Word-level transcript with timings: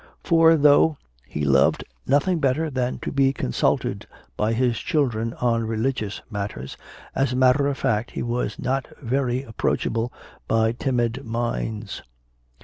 For, 0.23 0.55
though 0.55 0.97
he 1.27 1.45
loved 1.45 1.83
nothing 2.07 2.39
better 2.39 2.71
than 2.71 2.97
to 3.03 3.11
be 3.11 3.31
consulted 3.33 4.07
by 4.35 4.53
his 4.53 4.79
children 4.79 5.35
on 5.35 5.67
religious 5.67 6.23
matters, 6.27 6.75
as 7.13 7.33
a 7.33 7.35
matter 7.35 7.67
of 7.67 7.77
fact 7.77 8.09
he 8.09 8.23
was 8.23 8.57
not 8.57 8.87
very 8.99 9.43
approachable 9.43 10.11
by 10.47 10.71
timid 10.71 11.23
minds. 11.23 12.01